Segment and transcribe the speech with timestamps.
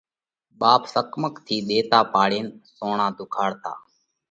[0.59, 3.73] ٻاپ سڪماق ٿِي ۮيوَتا پاڙينَ سوڻا ڌُوکاڙتا۔